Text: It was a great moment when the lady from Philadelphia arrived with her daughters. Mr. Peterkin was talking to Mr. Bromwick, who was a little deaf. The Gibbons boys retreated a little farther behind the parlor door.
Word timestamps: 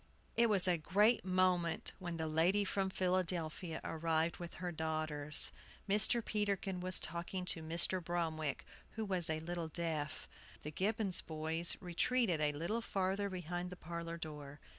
It 0.35 0.49
was 0.49 0.67
a 0.67 0.79
great 0.79 1.23
moment 1.23 1.91
when 1.99 2.17
the 2.17 2.25
lady 2.25 2.65
from 2.65 2.89
Philadelphia 2.89 3.79
arrived 3.83 4.37
with 4.37 4.55
her 4.55 4.71
daughters. 4.71 5.51
Mr. 5.87 6.25
Peterkin 6.25 6.79
was 6.79 6.97
talking 6.99 7.45
to 7.45 7.61
Mr. 7.61 8.03
Bromwick, 8.03 8.65
who 8.95 9.05
was 9.05 9.29
a 9.29 9.39
little 9.41 9.67
deaf. 9.67 10.27
The 10.63 10.71
Gibbons 10.71 11.21
boys 11.21 11.77
retreated 11.79 12.41
a 12.41 12.51
little 12.51 12.81
farther 12.81 13.29
behind 13.29 13.69
the 13.69 13.75
parlor 13.77 14.17
door. 14.17 14.59